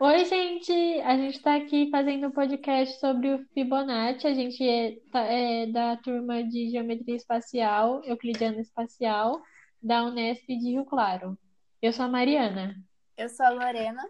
Oi, 0.00 0.24
gente! 0.24 0.72
A 1.02 1.16
gente 1.16 1.36
está 1.36 1.54
aqui 1.54 1.88
fazendo 1.88 2.26
um 2.26 2.32
podcast 2.32 2.98
sobre 2.98 3.32
o 3.32 3.46
Fibonacci. 3.54 4.26
A 4.26 4.34
gente 4.34 4.68
é, 4.68 4.98
tá- 5.12 5.22
é 5.22 5.66
da 5.66 5.96
turma 5.96 6.42
de 6.42 6.70
Geometria 6.70 7.14
Espacial, 7.14 8.02
Euclidiana 8.04 8.60
Espacial, 8.60 9.40
da 9.80 10.02
Unesp 10.02 10.44
de 10.48 10.70
Rio 10.72 10.84
Claro. 10.84 11.38
Eu 11.80 11.92
sou 11.92 12.06
a 12.06 12.08
Mariana. 12.08 12.74
Eu 13.16 13.28
sou 13.28 13.46
a 13.46 13.50
Lorena. 13.50 14.02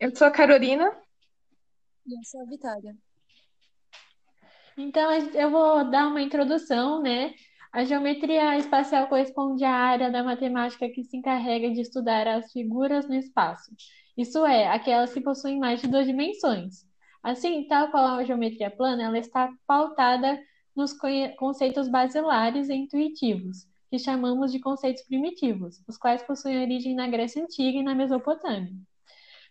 Eu 0.00 0.14
sou 0.16 0.26
a 0.26 0.30
Carolina. 0.32 0.90
E 2.04 2.14
eu 2.18 2.24
sou 2.24 2.40
a 2.40 2.46
Vitória. 2.46 2.96
Então, 4.76 5.12
eu 5.12 5.50
vou 5.52 5.88
dar 5.88 6.08
uma 6.08 6.20
introdução, 6.20 7.00
né? 7.00 7.32
A 7.72 7.84
geometria 7.84 8.58
espacial 8.58 9.06
corresponde 9.06 9.64
à 9.64 9.72
área 9.72 10.10
da 10.10 10.22
matemática 10.22 10.90
que 10.90 11.02
se 11.02 11.16
encarrega 11.16 11.70
de 11.70 11.80
estudar 11.80 12.28
as 12.28 12.52
figuras 12.52 13.08
no 13.08 13.14
espaço. 13.14 13.70
Isso 14.14 14.44
é, 14.44 14.68
aquelas 14.68 15.14
que 15.14 15.22
possuem 15.22 15.58
mais 15.58 15.80
de 15.80 15.88
duas 15.88 16.06
dimensões. 16.06 16.84
Assim, 17.22 17.66
tal 17.66 17.90
qual 17.90 18.18
a 18.18 18.24
geometria 18.24 18.70
plana, 18.70 19.04
ela 19.04 19.18
está 19.18 19.50
pautada 19.66 20.38
nos 20.76 20.94
conceitos 21.38 21.88
basilares 21.88 22.68
e 22.68 22.74
intuitivos, 22.74 23.66
que 23.90 23.98
chamamos 23.98 24.52
de 24.52 24.60
conceitos 24.60 25.02
primitivos, 25.04 25.82
os 25.88 25.96
quais 25.96 26.22
possuem 26.22 26.60
origem 26.60 26.94
na 26.94 27.08
Grécia 27.08 27.42
Antiga 27.42 27.78
e 27.78 27.82
na 27.82 27.94
Mesopotâmia. 27.94 28.74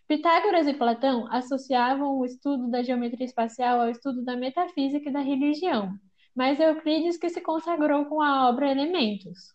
Pitágoras 0.06 0.68
e 0.68 0.74
Platão 0.74 1.26
associavam 1.32 2.16
o 2.18 2.24
estudo 2.24 2.70
da 2.70 2.84
geometria 2.84 3.26
espacial 3.26 3.80
ao 3.80 3.90
estudo 3.90 4.22
da 4.22 4.36
metafísica 4.36 5.08
e 5.08 5.12
da 5.12 5.20
religião, 5.20 5.98
mas 6.34 6.58
Euclides 6.60 7.16
que 7.16 7.28
se 7.28 7.40
consagrou 7.40 8.06
com 8.06 8.20
a 8.20 8.48
obra 8.48 8.70
Elementos. 8.70 9.54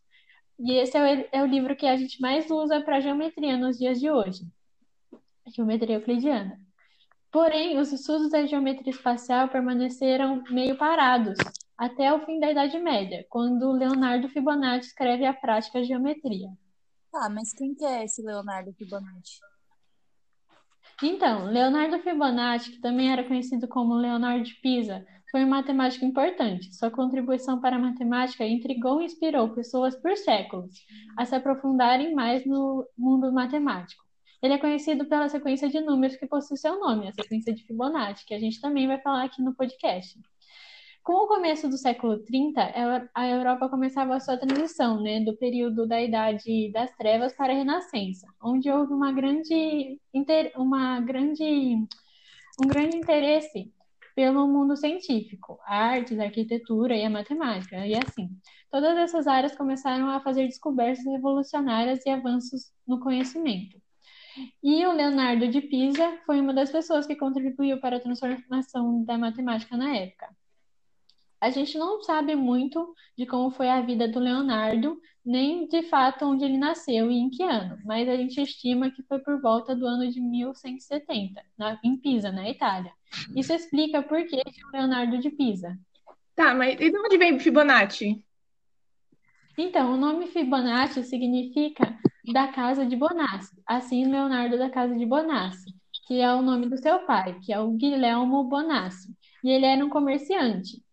E 0.59 0.73
esse 0.73 0.97
é 0.97 1.01
o, 1.01 1.29
é 1.31 1.43
o 1.43 1.45
livro 1.45 1.75
que 1.75 1.85
a 1.85 1.95
gente 1.95 2.19
mais 2.21 2.49
usa 2.49 2.81
para 2.81 2.99
geometria 2.99 3.57
nos 3.57 3.77
dias 3.77 3.99
de 3.99 4.09
hoje, 4.09 4.41
geometria 5.55 5.95
euclidiana. 5.95 6.59
Porém, 7.31 7.77
os 7.77 7.91
estudos 7.91 8.31
da 8.31 8.45
geometria 8.45 8.91
espacial 8.91 9.49
permaneceram 9.49 10.43
meio 10.49 10.77
parados 10.77 11.37
até 11.77 12.11
o 12.11 12.25
fim 12.25 12.39
da 12.39 12.51
Idade 12.51 12.79
Média, 12.79 13.25
quando 13.29 13.71
Leonardo 13.71 14.27
Fibonacci 14.29 14.87
escreve 14.87 15.25
a 15.25 15.33
prática 15.33 15.83
geometria. 15.83 16.49
Tá, 17.11 17.29
mas 17.29 17.53
quem 17.53 17.75
que 17.75 17.85
é 17.85 18.05
esse 18.05 18.23
Leonardo 18.23 18.73
Fibonacci? 18.73 19.39
Então, 21.03 21.45
Leonardo 21.45 21.99
Fibonacci, 21.99 22.71
que 22.71 22.81
também 22.81 23.11
era 23.11 23.23
conhecido 23.23 23.67
como 23.67 23.93
Leonardo 23.93 24.43
de 24.43 24.55
Pisa, 24.55 25.05
foi 25.29 25.43
um 25.43 25.49
matemático 25.49 26.03
importante. 26.03 26.73
Sua 26.73 26.89
contribuição 26.89 27.61
para 27.61 27.75
a 27.75 27.79
matemática 27.79 28.45
intrigou 28.45 28.99
e 28.99 29.05
inspirou 29.05 29.53
pessoas 29.53 29.95
por 29.95 30.17
séculos 30.17 30.73
a 31.15 31.23
se 31.23 31.35
aprofundarem 31.35 32.15
mais 32.15 32.45
no 32.45 32.83
mundo 32.97 33.31
matemático. 33.31 34.03
Ele 34.41 34.53
é 34.53 34.57
conhecido 34.57 35.05
pela 35.05 35.29
sequência 35.29 35.69
de 35.69 35.79
números 35.81 36.15
que 36.15 36.25
possui 36.25 36.57
seu 36.57 36.79
nome, 36.79 37.07
a 37.07 37.13
sequência 37.13 37.53
de 37.53 37.63
Fibonacci, 37.63 38.25
que 38.25 38.33
a 38.33 38.39
gente 38.39 38.59
também 38.59 38.87
vai 38.87 38.99
falar 38.99 39.23
aqui 39.23 39.41
no 39.41 39.53
podcast. 39.55 40.19
Com 41.07 41.23
o 41.23 41.27
começo 41.29 41.69
do 41.69 41.77
século 41.77 42.21
30, 42.21 43.09
a 43.15 43.29
Europa 43.29 43.69
começava 43.69 44.13
a 44.13 44.19
sua 44.19 44.35
transição, 44.35 45.01
né, 45.01 45.21
do 45.21 45.37
período 45.37 45.87
da 45.87 46.01
Idade 46.03 46.69
das 46.73 46.93
Trevas 46.97 47.31
para 47.31 47.53
a 47.53 47.55
Renascença, 47.55 48.27
onde 48.43 48.69
houve 48.69 48.91
uma 48.91 49.13
grande, 49.13 50.01
uma 50.57 50.99
grande, 50.99 51.75
um 52.61 52.67
grande 52.67 52.97
interesse 52.97 53.73
pelo 54.13 54.49
mundo 54.49 54.75
científico, 54.75 55.57
a 55.63 55.77
artes, 55.77 56.19
a 56.19 56.25
arquitetura 56.25 56.93
e 56.93 57.05
a 57.05 57.09
matemática, 57.09 57.87
e 57.87 57.95
assim. 57.95 58.27
Todas 58.69 58.97
essas 58.97 59.27
áreas 59.27 59.55
começaram 59.55 60.09
a 60.09 60.19
fazer 60.19 60.45
descobertas 60.45 61.05
revolucionárias 61.05 62.05
e 62.05 62.09
avanços 62.09 62.73
no 62.85 62.99
conhecimento. 62.99 63.81
E 64.61 64.85
o 64.85 64.91
Leonardo 64.91 65.47
de 65.47 65.61
Pisa 65.61 66.19
foi 66.25 66.41
uma 66.41 66.53
das 66.53 66.69
pessoas 66.69 67.07
que 67.07 67.15
contribuiu 67.15 67.79
para 67.79 67.95
a 67.95 68.01
transformação 68.01 69.05
da 69.05 69.17
matemática 69.17 69.77
na 69.77 69.95
época. 69.95 70.35
A 71.39 71.49
gente 71.49 71.77
não 71.77 72.01
sabe 72.01 72.35
muito 72.35 72.93
de 73.17 73.25
como 73.25 73.51
foi 73.51 73.69
a 73.69 73.81
vida 73.81 74.07
do 74.07 74.19
Leonardo, 74.19 74.99
nem 75.23 75.67
de 75.67 75.83
fato 75.83 76.25
onde 76.25 76.45
ele 76.45 76.57
nasceu 76.57 77.11
e 77.11 77.15
em 77.15 77.29
que 77.29 77.43
ano, 77.43 77.77
mas 77.85 78.09
a 78.09 78.15
gente 78.15 78.41
estima 78.41 78.89
que 78.89 79.03
foi 79.03 79.19
por 79.19 79.39
volta 79.41 79.75
do 79.75 79.85
ano 79.85 80.09
de 80.09 80.19
1170, 80.19 81.41
na, 81.57 81.79
em 81.83 81.97
Pisa, 81.97 82.31
na 82.31 82.49
Itália. 82.49 82.91
Isso 83.35 83.53
explica 83.53 84.01
por 84.01 84.25
que 84.25 84.37
o 84.37 84.77
Leonardo 84.77 85.19
de 85.19 85.29
Pisa. 85.29 85.77
Tá, 86.35 86.55
mas 86.55 86.79
e 86.79 86.89
de 86.89 86.97
onde 86.97 87.17
vem 87.17 87.39
Fibonacci? 87.39 88.23
Então, 89.57 89.93
o 89.93 89.97
nome 89.97 90.27
Fibonacci 90.27 91.03
significa 91.03 91.97
da 92.31 92.47
casa 92.47 92.85
de 92.85 92.95
Bonassi, 92.95 93.55
assim 93.65 94.05
Leonardo 94.05 94.57
da 94.57 94.69
casa 94.69 94.95
de 94.95 95.05
Bonassi, 95.05 95.73
que 96.05 96.19
é 96.21 96.33
o 96.33 96.41
nome 96.41 96.67
do 96.67 96.77
seu 96.77 96.99
pai, 97.05 97.39
que 97.39 97.51
é 97.51 97.59
o 97.59 97.71
Guilhermo 97.71 98.43
Bonassi, 98.43 99.15
e 99.43 99.49
ele 99.49 99.65
era 99.65 99.83
um 99.83 99.89
comerciante. 99.89 100.83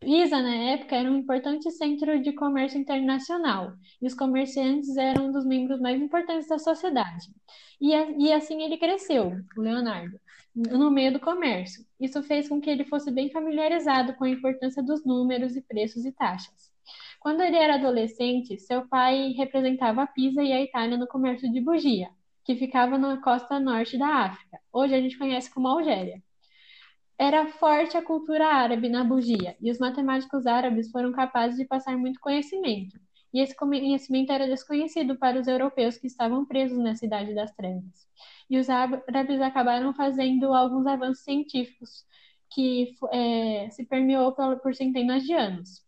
Pisa, 0.00 0.40
na 0.40 0.54
época, 0.54 0.96
era 0.96 1.10
um 1.10 1.18
importante 1.18 1.70
centro 1.70 2.22
de 2.22 2.32
comércio 2.32 2.80
internacional, 2.80 3.74
e 4.00 4.06
os 4.06 4.14
comerciantes 4.14 4.96
eram 4.96 5.26
um 5.26 5.32
dos 5.32 5.44
membros 5.44 5.78
mais 5.78 6.00
importantes 6.00 6.48
da 6.48 6.58
sociedade. 6.58 7.26
E, 7.78 7.92
e 7.92 8.32
assim 8.32 8.62
ele 8.62 8.78
cresceu, 8.78 9.30
o 9.56 9.60
Leonardo, 9.60 10.18
no 10.54 10.90
meio 10.90 11.12
do 11.12 11.20
comércio. 11.20 11.84
Isso 12.00 12.22
fez 12.22 12.48
com 12.48 12.62
que 12.62 12.70
ele 12.70 12.86
fosse 12.86 13.10
bem 13.10 13.30
familiarizado 13.30 14.14
com 14.14 14.24
a 14.24 14.30
importância 14.30 14.82
dos 14.82 15.04
números 15.04 15.54
e 15.54 15.60
preços 15.60 16.06
e 16.06 16.12
taxas. 16.12 16.72
Quando 17.20 17.42
ele 17.42 17.56
era 17.56 17.74
adolescente, 17.74 18.58
seu 18.58 18.88
pai 18.88 19.32
representava 19.36 20.06
Pisa 20.06 20.42
e 20.42 20.50
a 20.50 20.62
Itália 20.62 20.96
no 20.96 21.06
comércio 21.06 21.52
de 21.52 21.60
bugia, 21.60 22.08
que 22.42 22.56
ficava 22.56 22.96
na 22.96 23.20
costa 23.20 23.60
norte 23.60 23.98
da 23.98 24.08
África. 24.08 24.58
Hoje 24.72 24.94
a 24.94 25.00
gente 25.00 25.18
conhece 25.18 25.52
como 25.52 25.68
Algéria. 25.68 26.22
Era 27.20 27.46
forte 27.48 27.98
a 27.98 28.02
cultura 28.02 28.46
árabe 28.46 28.88
na 28.88 29.04
bugia, 29.04 29.54
e 29.60 29.70
os 29.70 29.78
matemáticos 29.78 30.46
árabes 30.46 30.90
foram 30.90 31.12
capazes 31.12 31.58
de 31.58 31.66
passar 31.66 31.94
muito 31.94 32.18
conhecimento. 32.18 32.98
E 33.30 33.42
esse 33.42 33.54
conhecimento 33.54 34.32
era 34.32 34.46
desconhecido 34.46 35.18
para 35.18 35.38
os 35.38 35.46
europeus 35.46 35.98
que 35.98 36.06
estavam 36.06 36.46
presos 36.46 36.78
na 36.78 36.94
Cidade 36.94 37.34
das 37.34 37.54
Trevas. 37.54 38.08
E 38.48 38.58
os 38.58 38.70
árabes 38.70 39.38
acabaram 39.42 39.92
fazendo 39.92 40.54
alguns 40.54 40.86
avanços 40.86 41.22
científicos 41.22 42.06
que 42.54 42.94
é, 43.12 43.68
se 43.68 43.84
permeou 43.84 44.32
por, 44.32 44.74
centenas 44.74 45.22
de 45.22 45.34
anos. 45.34 45.84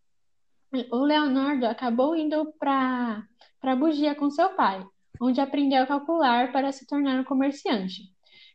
O 0.91 0.99
Leonardo 0.99 1.64
acabou 1.64 2.14
indo 2.14 2.53
para 2.59 3.26
a 3.62 3.75
bugia 3.75 4.14
com 4.14 4.28
seu 4.28 4.50
pai, 4.50 4.87
onde 5.19 5.41
aprendeu 5.41 5.82
a 5.82 5.87
calcular 5.87 6.53
para 6.53 6.70
se 6.72 6.87
tornar 6.87 7.19
um 7.19 7.25
comerciante. 7.25 8.03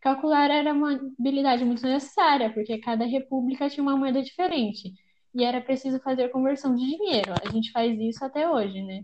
Calcular 0.02 0.50
era 0.52 0.74
uma 0.74 0.94
habilidade 0.94 1.66
muito 1.66 1.82
necessária, 1.86 2.52
porque 2.54 2.78
cada 2.80 3.06
república 3.06 3.70
tinha 3.70 3.84
uma 3.84 3.98
moeda 3.98 4.22
diferente 4.22 4.94
e 5.34 5.44
era 5.44 5.62
preciso 5.62 6.00
fazer 6.00 6.30
conversão 6.30 6.76
de 6.76 6.86
dinheiro. 6.86 7.34
A 7.46 7.50
gente 7.52 7.72
faz 7.72 8.00
isso 8.00 8.24
até 8.24 8.50
hoje, 8.50 8.82
né? 8.82 9.04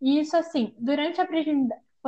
E 0.00 0.20
isso, 0.20 0.36
assim, 0.36 0.74
durante 0.78 1.20
a 1.20 1.28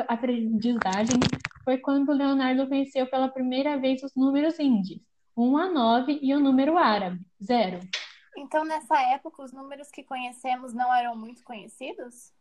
aprendizagem 0.08 1.16
foi 1.64 1.78
quando 1.78 2.12
Leonardo 2.12 2.68
conheceu 2.68 3.06
pela 3.08 3.28
primeira 3.28 3.78
vez 3.78 4.02
os 4.02 4.14
números 4.14 4.58
índios, 4.58 5.00
1 5.36 5.56
a 5.56 5.68
9 5.70 6.18
e 6.22 6.34
o 6.34 6.41
número 6.41 6.78
árabe, 6.78 7.20
0. 7.42 7.80
Então, 8.36 8.64
nessa 8.64 9.00
época, 9.12 9.42
os 9.42 9.52
números 9.52 9.91
que 9.91 10.02
conhecemos 10.02 10.72
não 10.72 10.94
eram 10.94 11.16
muito 11.16 11.42
conhecidos? 11.44 12.32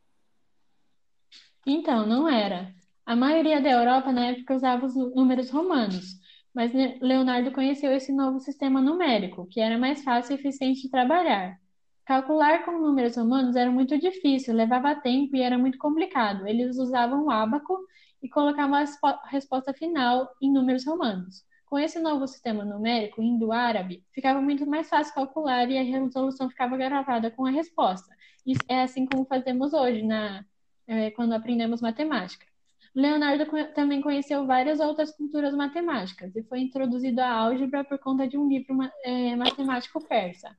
Então, 1.66 2.06
não 2.06 2.28
era. 2.30 2.74
A 3.10 3.16
maioria 3.16 3.60
da 3.60 3.72
Europa 3.72 4.12
na 4.12 4.28
época 4.28 4.54
usava 4.54 4.86
os 4.86 4.96
números 4.96 5.50
romanos, 5.50 6.20
mas 6.54 6.72
Leonardo 7.02 7.52
conheceu 7.52 7.92
esse 7.92 8.12
novo 8.12 8.40
sistema 8.40 8.80
numérico, 8.80 9.48
que 9.48 9.60
era 9.60 9.80
mais 9.80 10.04
fácil 10.04 10.36
e 10.36 10.40
eficiente 10.40 10.84
de 10.84 10.92
trabalhar. 10.92 11.60
Calcular 12.06 12.64
com 12.64 12.80
números 12.80 13.18
romanos 13.18 13.56
era 13.56 13.72
muito 13.72 13.98
difícil, 13.98 14.54
levava 14.54 14.94
tempo 14.94 15.36
e 15.36 15.42
era 15.42 15.58
muito 15.58 15.80
complicado. 15.80 16.48
Eles 16.48 16.78
usavam 16.78 17.26
o 17.26 17.32
ábaco 17.32 17.80
e 18.22 18.30
colocavam 18.30 18.76
a 18.76 19.28
resposta 19.28 19.74
final 19.74 20.30
em 20.40 20.54
números 20.54 20.86
romanos. 20.86 21.44
Com 21.66 21.80
esse 21.80 21.98
novo 22.00 22.28
sistema 22.28 22.64
numérico 22.64 23.24
indo-árabe, 23.24 24.06
ficava 24.14 24.40
muito 24.40 24.68
mais 24.68 24.88
fácil 24.88 25.16
calcular 25.16 25.68
e 25.68 25.80
a 25.80 25.82
resolução 25.82 26.48
ficava 26.48 26.78
gravada 26.78 27.32
com 27.32 27.44
a 27.44 27.50
resposta. 27.50 28.16
Isso 28.46 28.62
é 28.70 28.84
assim 28.84 29.08
como 29.08 29.26
fazemos 29.26 29.74
hoje, 29.74 30.04
na, 30.04 30.46
é, 30.86 31.10
quando 31.10 31.34
aprendemos 31.34 31.82
matemática. 31.82 32.48
Leonardo 32.96 33.46
também 33.74 34.02
conheceu 34.02 34.46
várias 34.46 34.80
outras 34.80 35.16
culturas 35.16 35.54
matemáticas 35.54 36.36
e 36.36 36.44
foi 36.44 36.62
introduzido 36.62 37.22
à 37.22 37.30
álgebra 37.30 37.84
por 37.84 38.00
conta 38.00 38.28
de 38.28 38.38
um 38.38 38.48
livro 38.48 38.76
é, 39.04 39.36
matemático 39.36 40.04
persa. 40.06 40.58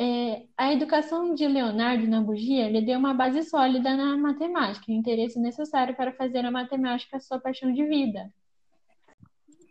É, 0.00 0.46
a 0.56 0.72
educação 0.72 1.34
de 1.34 1.46
Leonardo 1.46 2.06
na 2.06 2.20
bugia 2.20 2.70
lhe 2.70 2.80
deu 2.80 2.98
uma 2.98 3.12
base 3.12 3.42
sólida 3.42 3.96
na 3.96 4.16
matemática, 4.16 4.92
interesse 4.92 5.40
necessário 5.40 5.94
para 5.96 6.12
fazer 6.12 6.44
a 6.44 6.50
matemática 6.50 7.18
sua 7.18 7.40
paixão 7.40 7.72
de 7.72 7.84
vida. 7.84 8.32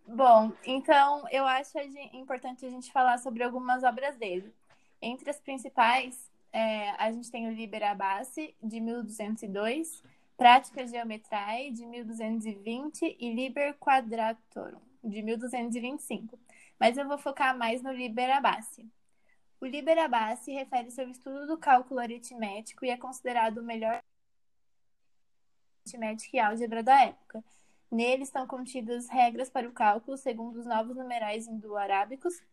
Bom, 0.05 0.51
então 0.65 1.27
eu 1.31 1.45
acho 1.45 1.77
importante 2.13 2.65
a 2.65 2.69
gente 2.69 2.91
falar 2.91 3.17
sobre 3.19 3.43
algumas 3.43 3.83
obras 3.83 4.17
dele. 4.17 4.53
Entre 5.01 5.29
as 5.29 5.39
principais, 5.39 6.31
é, 6.51 6.91
a 6.91 7.11
gente 7.11 7.29
tem 7.29 7.47
o 7.47 7.51
Liber 7.51 7.83
Abaci, 7.83 8.55
de 8.61 8.79
1202, 8.79 10.03
Prática 10.37 10.85
Geometrae, 10.85 11.71
de 11.71 11.83
1220, 11.83 13.17
e 13.19 13.33
Liber 13.33 13.73
Quadratorum, 13.79 14.79
de 15.03 15.23
1225. 15.23 16.39
Mas 16.79 16.95
eu 16.95 17.07
vou 17.07 17.17
focar 17.17 17.57
mais 17.57 17.81
no 17.81 17.91
Liber 17.91 18.29
Abaci. 18.29 18.87
O 19.59 19.65
Liber 19.65 19.97
Abaci 19.97 20.51
refere-se 20.51 21.01
ao 21.01 21.09
estudo 21.09 21.47
do 21.47 21.57
cálculo 21.57 21.99
aritmético 21.99 22.85
e 22.85 22.89
é 22.89 22.97
considerado 22.97 23.57
o 23.57 23.63
melhor 23.63 23.99
aritmética 25.83 26.37
e 26.37 26.39
álgebra 26.39 26.83
da 26.83 27.01
época. 27.01 27.43
Nele 27.89 28.21
estão 28.21 28.45
contidas 28.45 29.09
regras 29.09 29.49
para 29.49 29.67
o 29.67 29.71
cálculo 29.71 30.17
segundo 30.17 30.59
os 30.59 30.67
novos 30.67 30.95
numerais 30.95 31.47
indo-arábicos, 31.47 32.43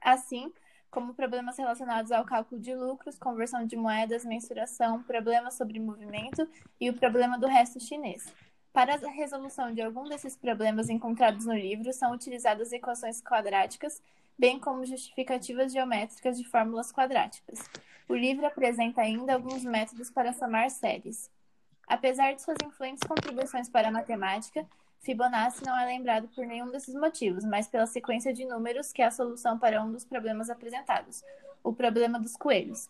assim 0.00 0.50
como 0.92 1.14
problemas 1.14 1.56
relacionados 1.56 2.12
ao 2.12 2.22
cálculo 2.22 2.60
de 2.60 2.74
lucros, 2.74 3.18
conversão 3.18 3.66
de 3.66 3.74
moedas, 3.76 4.26
mensuração, 4.26 5.02
problemas 5.02 5.54
sobre 5.54 5.80
movimento 5.80 6.46
e 6.78 6.90
o 6.90 6.94
problema 6.94 7.38
do 7.38 7.46
resto 7.46 7.80
chinês. 7.80 8.26
Para 8.74 8.94
a 8.94 9.10
resolução 9.10 9.72
de 9.72 9.80
algum 9.80 10.04
desses 10.04 10.36
problemas 10.36 10.90
encontrados 10.90 11.46
no 11.46 11.54
livro, 11.54 11.90
são 11.94 12.12
utilizadas 12.12 12.72
equações 12.72 13.22
quadráticas, 13.22 14.02
bem 14.38 14.60
como 14.60 14.84
justificativas 14.84 15.72
geométricas 15.72 16.36
de 16.36 16.44
fórmulas 16.44 16.92
quadráticas. 16.92 17.58
O 18.06 18.14
livro 18.14 18.44
apresenta 18.44 19.00
ainda 19.00 19.32
alguns 19.32 19.64
métodos 19.64 20.10
para 20.10 20.34
somar 20.34 20.70
séries. 20.70 21.30
Apesar 21.88 22.34
de 22.34 22.42
suas 22.42 22.58
influentes 22.62 23.08
contribuições 23.08 23.66
para 23.66 23.88
a 23.88 23.92
matemática, 23.92 24.66
Fibonacci 25.02 25.64
não 25.64 25.76
é 25.76 25.84
lembrado 25.84 26.28
por 26.28 26.46
nenhum 26.46 26.70
desses 26.70 26.94
motivos, 26.94 27.44
mas 27.44 27.66
pela 27.66 27.86
sequência 27.86 28.32
de 28.32 28.44
números 28.44 28.92
que 28.92 29.02
é 29.02 29.06
a 29.06 29.10
solução 29.10 29.58
para 29.58 29.82
um 29.82 29.90
dos 29.90 30.04
problemas 30.04 30.48
apresentados, 30.48 31.24
o 31.62 31.72
problema 31.72 32.20
dos 32.20 32.36
coelhos. 32.36 32.88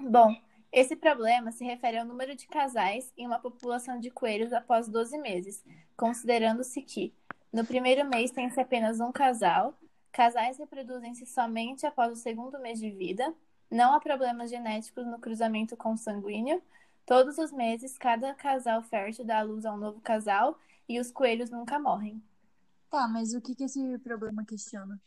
Bom, 0.00 0.34
esse 0.72 0.96
problema 0.96 1.52
se 1.52 1.62
refere 1.62 1.98
ao 1.98 2.06
número 2.06 2.34
de 2.34 2.46
casais 2.46 3.12
em 3.18 3.26
uma 3.26 3.38
população 3.38 4.00
de 4.00 4.10
coelhos 4.10 4.52
após 4.52 4.88
12 4.88 5.18
meses, 5.18 5.62
considerando-se 5.94 6.80
que, 6.80 7.12
no 7.52 7.66
primeiro 7.66 8.08
mês 8.08 8.30
tem-se 8.30 8.58
apenas 8.58 8.98
um 8.98 9.12
casal, 9.12 9.74
casais 10.10 10.56
reproduzem-se 10.56 11.26
somente 11.26 11.86
após 11.86 12.12
o 12.12 12.16
segundo 12.16 12.58
mês 12.58 12.80
de 12.80 12.90
vida, 12.90 13.34
não 13.70 13.92
há 13.92 14.00
problemas 14.00 14.50
genéticos 14.50 15.06
no 15.06 15.18
cruzamento 15.18 15.76
consanguíneo, 15.76 16.62
todos 17.04 17.36
os 17.36 17.52
meses 17.52 17.98
cada 17.98 18.32
casal 18.32 18.82
fértil 18.82 19.24
dá 19.24 19.40
à 19.40 19.42
luz 19.42 19.66
a 19.66 19.72
um 19.72 19.76
novo 19.76 20.00
casal 20.00 20.58
e 20.88 21.00
os 21.00 21.10
coelhos 21.10 21.50
nunca 21.50 21.78
morrem. 21.78 22.22
Tá, 22.90 23.08
mas 23.08 23.34
o 23.34 23.40
que, 23.40 23.54
que 23.54 23.64
esse 23.64 23.98
problema 23.98 24.44
questiona? 24.44 25.00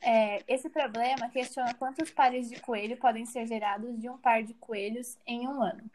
É, 0.00 0.42
esse 0.52 0.68
problema 0.68 1.28
questiona 1.28 1.74
quantos 1.74 2.10
pares 2.10 2.48
de 2.48 2.60
coelho 2.60 2.96
podem 2.96 3.24
ser 3.24 3.46
gerados 3.46 3.98
de 3.98 4.08
um 4.08 4.18
par 4.18 4.42
de 4.42 4.54
coelhos 4.54 5.16
em 5.26 5.46
um 5.46 5.62
ano. 5.62 5.90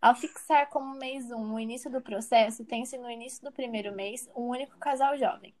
Ao 0.00 0.14
fixar 0.14 0.68
como 0.68 0.98
mês 0.98 1.30
1 1.30 1.36
um, 1.36 1.54
o 1.54 1.60
início 1.60 1.90
do 1.90 2.00
processo, 2.00 2.64
tem-se 2.64 2.98
no 2.98 3.10
início 3.10 3.42
do 3.44 3.52
primeiro 3.52 3.94
mês 3.94 4.28
um 4.34 4.48
único 4.48 4.76
casal 4.78 5.16
jovem. 5.16 5.54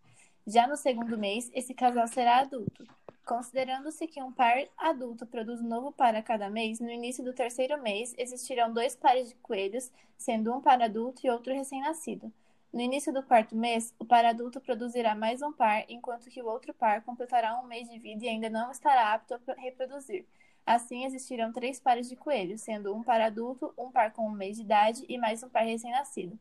Já 0.46 0.66
no 0.66 0.76
segundo 0.76 1.16
mês, 1.16 1.50
esse 1.54 1.72
casal 1.74 2.08
será 2.08 2.38
adulto. 2.38 2.84
Considerando-se 3.24 4.06
que 4.08 4.20
um 4.20 4.32
par 4.32 4.64
adulto 4.76 5.24
produz 5.26 5.60
um 5.60 5.68
novo 5.68 5.92
par 5.92 6.14
a 6.16 6.22
cada 6.22 6.50
mês, 6.50 6.80
no 6.80 6.90
início 6.90 7.22
do 7.22 7.32
terceiro 7.32 7.80
mês 7.80 8.12
existirão 8.18 8.72
dois 8.72 8.96
pares 8.96 9.28
de 9.28 9.36
coelhos, 9.36 9.92
sendo 10.18 10.52
um 10.52 10.60
par 10.60 10.82
adulto 10.82 11.24
e 11.24 11.30
outro 11.30 11.54
recém-nascido. 11.54 12.32
No 12.72 12.80
início 12.80 13.12
do 13.12 13.22
quarto 13.22 13.54
mês, 13.54 13.94
o 13.98 14.04
par 14.04 14.24
adulto 14.24 14.60
produzirá 14.60 15.14
mais 15.14 15.40
um 15.40 15.52
par, 15.52 15.84
enquanto 15.88 16.30
que 16.30 16.42
o 16.42 16.46
outro 16.46 16.74
par 16.74 17.02
completará 17.02 17.60
um 17.60 17.66
mês 17.66 17.88
de 17.88 17.98
vida 17.98 18.24
e 18.24 18.28
ainda 18.28 18.50
não 18.50 18.70
estará 18.72 19.12
apto 19.12 19.34
a 19.34 19.60
reproduzir. 19.60 20.26
Assim, 20.64 21.04
existirão 21.04 21.52
três 21.52 21.78
pares 21.78 22.08
de 22.08 22.16
coelhos, 22.16 22.62
sendo 22.62 22.94
um 22.94 23.02
par 23.02 23.20
adulto, 23.20 23.72
um 23.78 23.90
par 23.90 24.12
com 24.12 24.26
um 24.26 24.32
mês 24.32 24.56
de 24.56 24.62
idade 24.62 25.04
e 25.08 25.18
mais 25.18 25.42
um 25.42 25.48
par 25.48 25.64
recém-nascido. 25.64 26.38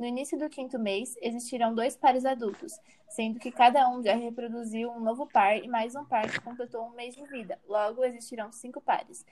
No 0.00 0.06
início 0.06 0.38
do 0.38 0.48
quinto 0.48 0.78
mês, 0.78 1.14
existirão 1.20 1.74
dois 1.74 1.94
pares 1.94 2.24
adultos, 2.24 2.72
sendo 3.06 3.38
que 3.38 3.52
cada 3.52 3.86
um 3.90 4.02
já 4.02 4.14
reproduziu 4.14 4.90
um 4.90 4.98
novo 4.98 5.26
par 5.26 5.62
e 5.62 5.68
mais 5.68 5.94
um 5.94 6.06
par 6.06 6.26
que 6.26 6.40
completou 6.40 6.86
um 6.86 6.94
mês 6.94 7.14
de 7.14 7.22
vida. 7.26 7.58
Logo, 7.68 8.02
existirão 8.02 8.50
cinco 8.50 8.80
pares. 8.80 9.26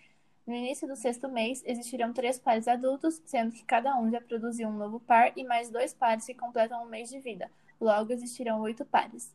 No 0.46 0.54
início 0.54 0.86
do 0.86 0.94
sexto 0.94 1.26
mês, 1.26 1.62
existirão 1.64 2.12
três 2.12 2.38
pares 2.38 2.68
adultos, 2.68 3.18
sendo 3.24 3.52
que 3.52 3.64
cada 3.64 3.98
um 3.98 4.10
já 4.10 4.20
produziu 4.20 4.68
um 4.68 4.76
novo 4.76 5.00
par 5.00 5.32
e 5.38 5.42
mais 5.42 5.70
dois 5.70 5.94
pares 5.94 6.26
que 6.26 6.34
completam 6.34 6.84
um 6.84 6.90
mês 6.90 7.08
de 7.08 7.18
vida. 7.18 7.50
Logo, 7.80 8.12
existirão 8.12 8.60
oito 8.60 8.84
pares. 8.84 9.34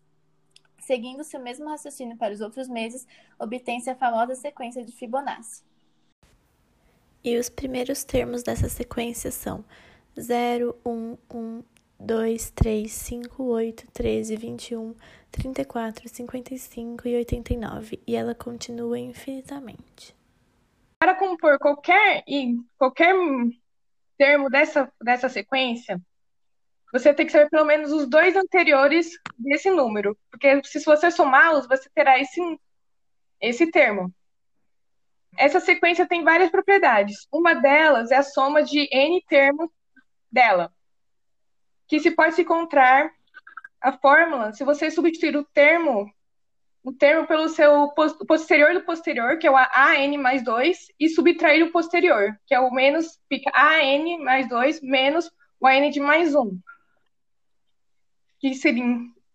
Seguindo-se 0.77 1.35
o 1.35 1.41
mesmo 1.41 1.67
raciocínio 1.67 2.15
para 2.15 2.35
os 2.35 2.41
outros 2.41 2.67
meses, 2.67 3.07
obtém-se 3.39 3.89
a 3.89 3.95
famosa 3.95 4.35
sequência 4.35 4.85
de 4.85 4.91
Fibonacci. 4.91 5.63
E 7.23 7.39
os 7.39 7.49
primeiros 7.49 8.03
termos 8.03 8.43
dessa 8.43 8.69
sequência 8.69 9.31
são 9.31 9.65
0, 10.19 10.75
1, 10.85 11.17
1, 11.29 11.63
2, 11.99 12.51
3, 12.51 12.91
5, 12.91 13.43
8, 13.43 13.91
13, 13.91 14.35
21, 14.35 14.95
34, 15.31 16.09
55 16.09 17.07
e 17.07 17.15
89, 17.15 18.01
e 18.05 18.15
ela 18.15 18.35
continua 18.35 18.99
infinitamente. 18.99 20.15
Para 20.99 21.15
compor 21.15 21.57
qualquer, 21.59 22.23
qualquer 22.77 23.15
termo 24.17 24.49
dessa, 24.49 24.91
dessa 25.01 25.27
sequência, 25.29 25.99
você 26.91 27.13
tem 27.13 27.25
que 27.25 27.31
saber 27.31 27.49
pelo 27.49 27.65
menos 27.65 27.91
os 27.91 28.07
dois 28.07 28.35
anteriores 28.35 29.17
desse 29.37 29.69
número, 29.71 30.17
porque 30.29 30.61
se 30.63 30.83
você 30.85 31.09
somá-los, 31.09 31.67
você 31.67 31.89
terá 31.93 32.19
esse, 32.19 32.39
esse 33.41 33.71
termo. 33.71 34.13
Essa 35.35 35.59
sequência 35.59 36.07
tem 36.07 36.23
várias 36.23 36.51
propriedades. 36.51 37.27
Uma 37.31 37.55
delas 37.55 38.11
é 38.11 38.17
a 38.17 38.23
soma 38.23 38.61
de 38.61 38.87
n 38.91 39.23
termos 39.27 39.69
dela, 40.33 40.73
que 41.87 41.99
se 41.99 42.11
pode 42.11 42.41
encontrar 42.41 43.11
a 43.79 43.91
fórmula 43.93 44.51
se 44.51 44.63
você 44.63 44.89
substituir 44.89 45.37
o 45.37 45.43
termo 45.43 46.11
o 46.83 46.91
termo 46.91 47.25
pelo 47.25 47.47
seu 47.47 47.93
posterior 48.27 48.73
do 48.73 48.81
posterior, 48.81 49.37
que 49.37 49.47
é 49.47 49.51
o 49.51 49.55
AN 49.55 50.17
mais 50.17 50.43
2, 50.43 50.91
e 50.99 51.07
subtrair 51.07 51.63
o 51.63 51.71
posterior, 51.71 52.37
que 52.45 52.53
é 52.53 52.59
o 52.59 52.69
menos, 52.71 53.21
fica 53.29 53.49
AN 53.55 54.17
mais 54.21 54.49
2 54.49 54.81
menos 54.81 55.31
o 55.61 55.65
AN 55.65 55.89
de 55.89 56.01
mais 56.01 56.35
1. 56.35 56.59
Que 58.37 58.53
seria, 58.53 58.83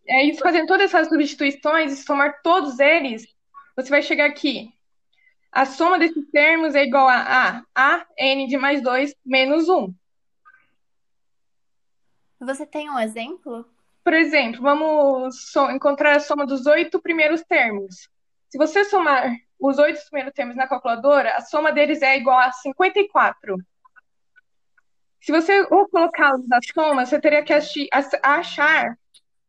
é 0.06 0.24
isso, 0.24 0.40
fazendo 0.40 0.66
todas 0.66 0.92
essas 0.92 1.08
substituições 1.08 1.90
e 1.90 2.04
somar 2.04 2.42
todos 2.42 2.78
eles, 2.78 3.26
você 3.74 3.88
vai 3.88 4.02
chegar 4.02 4.26
aqui. 4.26 4.70
A 5.50 5.64
soma 5.64 5.98
desses 5.98 6.30
termos 6.30 6.74
é 6.74 6.84
igual 6.84 7.08
a, 7.08 7.64
a 7.74 8.06
AN 8.20 8.46
de 8.46 8.58
mais 8.58 8.82
2 8.82 9.14
menos 9.24 9.70
1. 9.70 9.94
Você 12.40 12.64
tem 12.64 12.88
um 12.90 12.98
exemplo? 12.98 13.66
Por 14.04 14.14
exemplo, 14.14 14.62
vamos 14.62 15.54
encontrar 15.70 16.16
a 16.16 16.20
soma 16.20 16.46
dos 16.46 16.66
oito 16.66 17.00
primeiros 17.00 17.42
termos. 17.42 18.08
Se 18.48 18.56
você 18.56 18.84
somar 18.84 19.36
os 19.60 19.78
oito 19.78 20.00
primeiros 20.08 20.32
termos 20.32 20.56
na 20.56 20.66
calculadora, 20.66 21.36
a 21.36 21.40
soma 21.40 21.72
deles 21.72 22.00
é 22.00 22.16
igual 22.16 22.38
a 22.38 22.52
54. 22.52 23.56
Se 25.20 25.32
você 25.32 25.66
colocá-los 25.66 26.48
na 26.48 26.58
soma, 26.62 27.04
você 27.04 27.20
teria 27.20 27.42
que 27.42 27.52
achar 28.22 28.96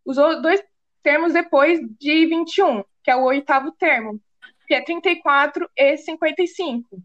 os 0.03 0.17
dois 0.41 0.61
termos 1.03 1.33
depois 1.33 1.79
de 1.99 2.25
21, 2.25 2.83
que 3.03 3.11
é 3.11 3.15
o 3.15 3.23
oitavo 3.23 3.71
termo, 3.71 4.19
que 4.67 4.73
é 4.73 4.83
34 4.83 5.69
e 5.77 5.97
55. 5.97 7.01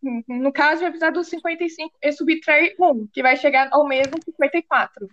No 0.00 0.52
caso, 0.52 0.82
vai 0.82 0.90
precisar 0.90 1.10
do 1.10 1.24
55 1.24 1.98
e 2.00 2.12
subtrair 2.12 2.74
1, 2.78 3.08
que 3.12 3.22
vai 3.22 3.36
chegar 3.36 3.68
ao 3.72 3.86
mesmo 3.86 4.14
54. 4.24 5.08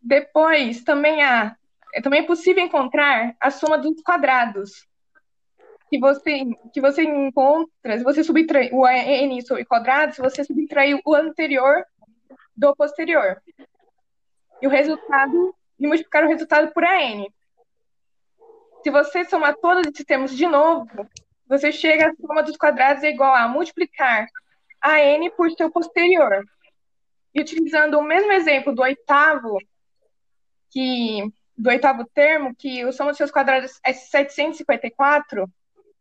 Depois, 0.00 0.82
também 0.82 1.22
há, 1.22 1.54
é 1.94 2.00
também 2.00 2.20
é 2.20 2.26
possível 2.26 2.64
encontrar 2.64 3.36
a 3.38 3.50
soma 3.50 3.76
dos 3.76 4.00
quadrados, 4.02 4.88
que 5.90 5.98
você, 5.98 6.44
que 6.72 6.80
você 6.80 7.02
encontra, 7.02 7.98
se 7.98 8.04
você 8.04 8.24
subtrair 8.24 8.74
o 8.74 8.86
n 8.88 9.42
sobre 9.42 9.64
quadrado, 9.64 10.14
se 10.14 10.22
você 10.22 10.42
subtrair 10.44 10.98
o 11.04 11.14
anterior 11.14 11.84
do 12.56 12.74
posterior. 12.74 13.42
E 14.62 14.66
o 14.66 14.70
resultado, 14.70 15.54
e 15.78 15.86
multiplicar 15.86 16.24
o 16.24 16.28
resultado 16.28 16.72
por 16.72 16.84
AN. 16.84 17.26
Se 18.82 18.90
você 18.90 19.24
somar 19.24 19.56
todos 19.56 19.86
esses 19.86 20.04
termos 20.04 20.34
de 20.36 20.46
novo, 20.46 21.08
você 21.50 21.72
chega 21.72 22.10
à 22.10 22.14
soma 22.14 22.44
dos 22.44 22.56
quadrados 22.56 23.02
é 23.02 23.10
igual 23.10 23.34
a 23.34 23.48
multiplicar 23.48 24.28
a 24.80 25.00
n 25.00 25.28
por 25.30 25.50
seu 25.50 25.68
posterior. 25.68 26.44
E 27.34 27.40
utilizando 27.40 27.98
o 27.98 28.04
mesmo 28.04 28.30
exemplo 28.30 28.72
do 28.72 28.82
oitavo, 28.82 29.58
que 30.70 31.28
do 31.58 31.68
oitavo 31.68 32.04
termo, 32.14 32.54
que 32.54 32.84
o 32.84 32.92
soma 32.92 33.10
dos 33.10 33.18
seus 33.18 33.32
quadrados 33.32 33.80
é 33.84 33.92
754, 33.92 35.50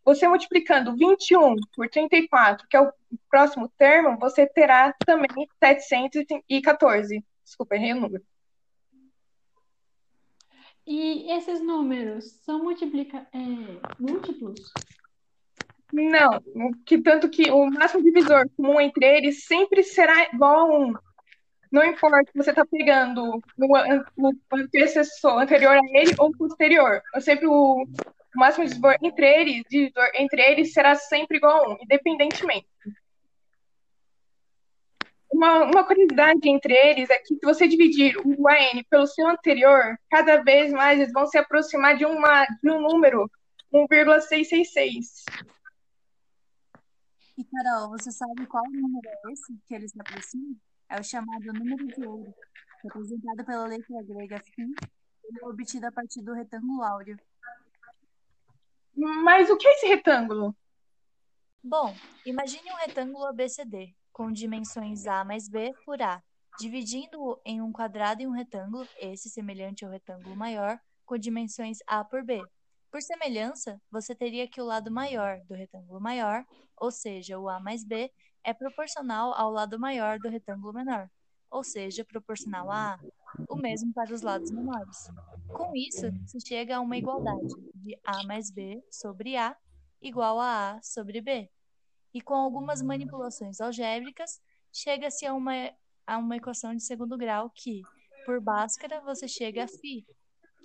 você 0.05 0.27
multiplicando 0.27 0.95
21 0.95 1.55
por 1.75 1.89
34, 1.89 2.67
que 2.67 2.77
é 2.77 2.81
o 2.81 2.93
próximo 3.29 3.67
termo, 3.75 4.19
você 4.19 4.45
terá 4.45 4.93
também 5.03 5.49
714. 5.59 7.25
Desculpa, 7.43 7.75
errei 7.75 7.93
o 7.93 7.99
número. 7.99 8.23
E 10.85 11.31
esses 11.31 11.59
números 11.59 12.25
são 12.43 12.63
multiplica... 12.63 13.27
É, 13.33 13.39
múltiplos? 13.99 14.71
Não, 15.91 16.39
que 16.85 17.01
tanto 17.01 17.29
que 17.29 17.49
o 17.51 17.65
máximo 17.65 18.03
divisor 18.03 18.47
comum 18.55 18.79
entre 18.79 19.05
eles 19.05 19.45
sempre 19.45 19.83
será 19.83 20.29
igual 20.31 20.71
a 20.71 20.79
1. 20.79 20.93
Não 21.71 21.83
importa 21.83 22.31
se 22.31 22.37
você 22.37 22.49
está 22.51 22.65
pegando 22.65 23.41
o, 23.57 24.33
antecessor 24.53 25.39
anterior 25.39 25.75
a 25.75 25.99
ele 25.99 26.13
ou 26.17 26.31
posterior. 26.31 27.01
Sempre 27.19 27.47
o, 27.47 27.83
o 27.83 28.39
máximo 28.39 28.65
divisor 28.65 28.95
entre 29.01 29.25
eles, 29.25 29.63
divisor 29.69 30.09
entre 30.15 30.41
eles 30.41 30.73
será 30.73 30.95
sempre 30.95 31.37
igual 31.37 31.65
a 31.65 31.73
1, 31.73 31.77
independentemente. 31.83 32.67
Uma, 35.31 35.63
uma 35.63 35.83
curiosidade 35.83 36.49
entre 36.49 36.73
eles 36.73 37.09
é 37.09 37.17
que 37.19 37.35
se 37.35 37.39
você 37.43 37.67
dividir 37.67 38.15
o 38.17 38.47
AN 38.47 38.83
pelo 38.89 39.07
seu 39.07 39.27
anterior, 39.27 39.95
cada 40.09 40.43
vez 40.43 40.71
mais 40.71 40.99
eles 40.99 41.13
vão 41.13 41.27
se 41.27 41.37
aproximar 41.37 41.95
de, 41.95 42.05
uma, 42.05 42.45
de 42.61 42.71
um 42.71 42.81
número 42.81 43.29
1,666. 43.71 45.23
E, 47.39 47.45
Carol, 47.45 47.87
você 47.87 48.11
sabe 48.11 48.45
qual 48.47 48.65
número 48.69 49.07
é 49.07 49.31
esse 49.31 49.57
que 49.65 49.73
eles 49.73 49.91
se 49.91 50.01
aproximam? 50.01 50.57
É 50.89 50.99
o 50.99 51.03
chamado 51.03 51.53
número 51.53 51.87
de 51.87 52.05
ouro, 52.05 52.35
representado 52.83 53.45
pela 53.45 53.65
letra 53.65 54.03
grega 54.03 54.39
φ, 54.39 54.51
é 55.41 55.45
obtido 55.47 55.87
a 55.87 55.91
partir 55.91 56.21
do 56.21 56.33
retângulo 56.33 56.83
áureo. 56.83 57.17
Mas 58.93 59.49
o 59.49 59.55
que 59.55 59.65
é 59.65 59.71
esse 59.71 59.87
retângulo? 59.87 60.53
Bom, 61.63 61.95
imagine 62.25 62.73
um 62.73 62.85
retângulo 62.85 63.27
ABCD, 63.27 63.95
com 64.11 64.29
dimensões 64.33 65.07
A 65.07 65.23
mais 65.23 65.47
B 65.47 65.73
por 65.85 66.01
A, 66.01 66.21
dividindo-o 66.59 67.39
em 67.45 67.61
um 67.61 67.71
quadrado 67.71 68.21
e 68.21 68.27
um 68.27 68.31
retângulo, 68.31 68.85
esse 68.97 69.29
semelhante 69.29 69.85
ao 69.85 69.91
retângulo 69.91 70.35
maior, 70.35 70.77
com 71.05 71.17
dimensões 71.17 71.77
A 71.87 72.03
por 72.03 72.21
B. 72.21 72.43
Por 72.91 73.01
semelhança, 73.01 73.79
você 73.91 74.15
teria 74.15 74.47
que 74.47 74.59
o 74.59 74.65
lado 74.65 74.91
maior 74.91 75.41
do 75.47 75.53
retângulo 75.53 76.01
maior, 76.01 76.43
ou 76.75 76.91
seja, 76.91 77.39
o 77.39 77.47
A 77.47 77.59
mais 77.59 77.83
B, 77.83 78.11
é 78.43 78.53
proporcional 78.53 79.33
ao 79.33 79.51
lado 79.51 79.79
maior 79.79 80.17
do 80.17 80.29
retângulo 80.29 80.73
menor, 80.73 81.09
ou 81.51 81.63
seja, 81.63 82.03
proporcional 82.03 82.71
a 82.71 82.93
A. 82.93 82.99
O 83.47 83.55
mesmo 83.55 83.93
para 83.93 84.13
os 84.13 84.21
lados 84.21 84.49
menores. 84.49 85.07
Com 85.49 85.75
isso, 85.75 86.07
se 86.25 86.39
chega 86.45 86.77
a 86.77 86.81
uma 86.81 86.97
igualdade 86.97 87.53
de 87.75 87.97
A 88.03 88.23
mais 88.23 88.49
B 88.49 88.83
sobre 88.91 89.37
A 89.37 89.55
igual 90.01 90.39
a 90.39 90.71
A 90.71 90.81
sobre 90.81 91.21
B. 91.21 91.49
E 92.13 92.21
com 92.21 92.33
algumas 92.33 92.81
manipulações 92.81 93.61
algébricas, 93.61 94.41
chega-se 94.73 95.25
a 95.25 95.33
uma, 95.33 95.53
a 96.07 96.17
uma 96.17 96.37
equação 96.37 96.75
de 96.75 96.83
segundo 96.83 97.17
grau 97.17 97.51
que, 97.51 97.83
por 98.25 98.41
Bhaskara, 98.41 99.01
você 99.01 99.27
chega 99.27 99.65
a 99.65 99.67
φ, 99.67 100.05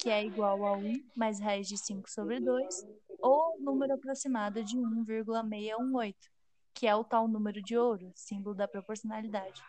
que 0.05 0.11
é 0.11 0.23
igual 0.23 0.67
a 0.67 0.77
1 0.77 1.03
mais 1.17 1.41
raiz 1.41 1.67
de 1.67 1.79
5 1.79 2.11
sobre 2.11 2.39
2, 2.39 2.87
ou 3.21 3.59
número 3.59 3.95
aproximado 3.95 4.63
de 4.63 4.77
1,618, 4.77 6.31
que 6.75 6.87
é 6.87 6.95
o 6.95 7.03
tal 7.03 7.27
número 7.27 7.63
de 7.63 7.75
ouro, 7.75 8.13
símbolo 8.15 8.55
da 8.55 8.69
proporcionalidade. 8.69 9.63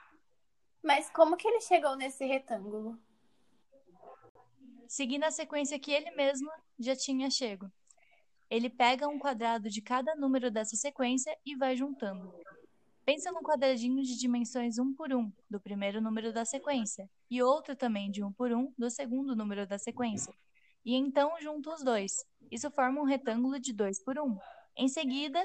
Mas 0.84 1.10
como 1.10 1.38
que 1.38 1.48
ele 1.48 1.62
chegou 1.62 1.96
nesse 1.96 2.25
retângulo? 2.25 3.00
Seguindo 4.89 5.24
a 5.24 5.32
sequência 5.32 5.80
que 5.80 5.94
ele 5.94 6.12
mesmo 6.12 6.51
já 6.77 6.98
tinha 6.98 7.30
chego. 7.30 7.72
Ele 8.50 8.70
pega 8.70 9.08
um 9.08 9.18
quadrado 9.18 9.70
de 9.70 9.82
cada 9.82 10.18
número 10.18 10.51
dessa 10.51 10.75
sequência 10.75 11.34
e 11.46 11.56
vai 11.56 11.77
juntando. 11.77 12.34
Pensa 13.06 13.32
num 13.32 13.44
quadradinho 13.44 14.02
de 14.02 14.18
dimensões 14.18 14.80
1 14.80 14.96
por 14.96 15.14
1 15.14 15.32
do 15.48 15.60
primeiro 15.60 16.02
número 16.02 16.34
da 16.34 16.44
sequência 16.44 17.08
e 17.30 17.40
outro 17.40 17.76
também 17.76 18.10
de 18.10 18.24
1 18.24 18.34
por 18.34 18.52
1 18.52 18.74
do 18.76 18.90
segundo 18.90 19.36
número 19.36 19.68
da 19.68 19.78
sequência. 19.78 20.34
E 20.84 20.96
então 20.96 21.40
junta 21.40 21.72
os 21.72 21.84
dois. 21.84 22.26
Isso 22.50 22.72
forma 22.72 23.00
um 23.00 23.06
retângulo 23.06 23.60
de 23.60 23.74
2 23.74 24.04
por 24.04 24.18
1. 24.18 24.38
Em 24.76 24.88
seguida, 24.88 25.40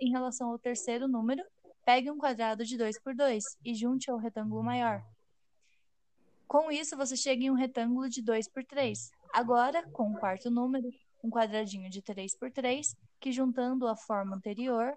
em 0.00 0.10
relação 0.10 0.50
ao 0.50 0.58
terceiro 0.60 1.08
número, 1.08 1.42
pegue 1.84 2.08
um 2.08 2.18
quadrado 2.18 2.64
de 2.64 2.78
2 2.78 3.00
por 3.00 3.16
2 3.16 3.42
e 3.64 3.74
junte 3.74 4.08
ao 4.08 4.16
retângulo 4.16 4.62
maior. 4.62 5.04
Com 6.46 6.70
isso, 6.70 6.96
você 6.96 7.16
chega 7.16 7.42
em 7.42 7.50
um 7.50 7.54
retângulo 7.54 8.08
de 8.08 8.22
2 8.22 8.48
por 8.48 8.64
3. 8.64 9.10
Agora, 9.32 9.88
com 9.90 10.12
o 10.12 10.18
quarto 10.18 10.48
número, 10.48 10.88
um 11.22 11.30
quadradinho 11.30 11.90
de 11.90 12.00
3 12.00 12.36
por 12.38 12.50
3, 12.52 12.94
que 13.18 13.32
juntando 13.32 13.88
a 13.88 13.96
forma 13.96 14.36
anterior, 14.36 14.96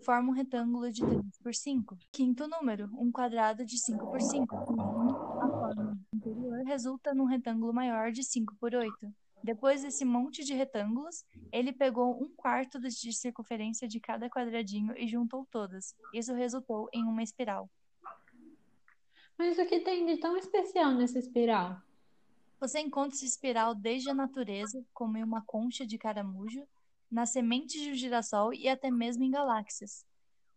forma 0.00 0.30
um 0.30 0.34
retângulo 0.34 0.90
de 0.90 1.00
3 1.00 1.38
por 1.42 1.54
5. 1.54 1.98
Quinto 2.12 2.48
número, 2.48 2.90
um 2.98 3.10
quadrado 3.10 3.64
de 3.64 3.78
5 3.78 4.10
por 4.10 4.20
5, 4.20 4.46
que 4.46 4.80
a 4.80 5.48
forma 5.48 5.98
anterior 6.14 6.64
resulta 6.64 7.14
num 7.14 7.24
retângulo 7.24 7.72
maior 7.72 8.10
de 8.10 8.22
5 8.22 8.56
por 8.56 8.74
8. 8.74 8.92
Depois 9.42 9.82
desse 9.82 10.04
monte 10.04 10.44
de 10.44 10.52
retângulos, 10.52 11.24
ele 11.50 11.72
pegou 11.72 12.22
um 12.22 12.28
quarto 12.28 12.78
de 12.78 13.12
circunferência 13.12 13.88
de 13.88 13.98
cada 13.98 14.28
quadradinho 14.28 14.94
e 14.96 15.08
juntou 15.08 15.46
todas. 15.50 15.94
Isso 16.12 16.34
resultou 16.34 16.88
em 16.92 17.04
uma 17.04 17.22
espiral. 17.22 17.68
Mas 19.38 19.58
o 19.58 19.64
que 19.64 19.80
tem 19.80 20.04
de 20.04 20.18
tão 20.18 20.36
especial 20.36 20.92
nessa 20.92 21.18
espiral? 21.18 21.80
Você 22.60 22.78
encontra 22.80 23.16
essa 23.16 23.24
espiral 23.24 23.74
desde 23.74 24.10
a 24.10 24.14
natureza, 24.14 24.84
como 24.92 25.16
em 25.16 25.24
uma 25.24 25.40
concha 25.40 25.86
de 25.86 25.96
caramujo, 25.96 26.62
nas 27.10 27.30
sementes 27.30 27.80
de 27.80 27.94
girassol 27.94 28.54
e 28.54 28.68
até 28.68 28.90
mesmo 28.90 29.24
em 29.24 29.30
galáxias, 29.30 30.04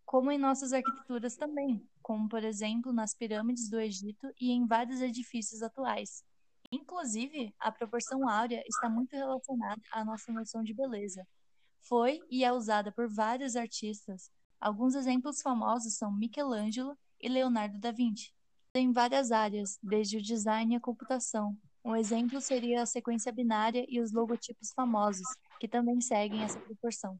como 0.06 0.32
em 0.32 0.38
nossas 0.38 0.74
arquiteturas 0.74 1.36
também, 1.36 1.88
como 2.02 2.30
por 2.30 2.44
exemplo 2.44 2.94
nas 2.94 3.14
pirâmides 3.14 3.70
do 3.70 3.80
Egito 3.80 4.32
e 4.40 4.52
em 4.52 4.66
vários 4.66 5.02
edifícios 5.02 5.64
atuais. 5.64 6.24
Inclusive, 6.72 7.54
a 7.60 7.72
proporção 7.72 8.28
áurea 8.28 8.64
está 8.68 8.90
muito 8.90 9.14
relacionada 9.14 9.82
à 9.92 10.04
nossa 10.04 10.32
noção 10.32 10.64
de 10.64 10.74
beleza. 10.74 11.26
Foi 11.82 12.20
e 12.30 12.44
é 12.44 12.52
usada 12.52 12.92
por 12.92 13.08
vários 13.08 13.56
artistas. 13.56 14.32
Alguns 14.60 14.96
exemplos 14.96 15.42
famosos 15.42 15.96
são 15.96 16.12
Michelangelo 16.12 16.98
e 17.20 17.28
Leonardo 17.28 17.78
da 17.80 17.92
Vinci. 17.92 18.34
Em 18.74 18.92
várias 18.92 19.32
áreas, 19.32 19.78
desde 19.84 20.18
o 20.18 20.22
design 20.22 20.76
à 20.76 20.80
computação, 20.80 21.56
um 21.86 21.96
exemplo 21.96 22.40
seria 22.40 22.82
a 22.82 22.86
sequência 22.86 23.32
binária 23.32 23.86
e 23.90 24.00
os 24.00 24.12
logotipos 24.14 24.72
famosos, 24.74 25.28
que 25.60 25.68
também 25.68 26.00
seguem 26.02 26.44
essa 26.44 26.60
proporção. 26.60 27.20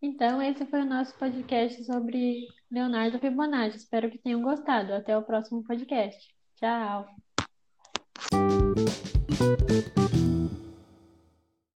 Então, 0.00 0.42
esse 0.42 0.66
foi 0.66 0.80
o 0.80 0.84
nosso 0.84 1.16
podcast 1.16 1.84
sobre 1.84 2.48
Leonardo 2.68 3.20
Fibonacci. 3.20 3.78
Espero 3.78 4.10
que 4.10 4.18
tenham 4.18 4.42
gostado. 4.42 4.92
Até 4.92 5.16
o 5.16 5.22
próximo 5.22 5.62
podcast. 5.62 6.34
Tchau! 6.56 7.06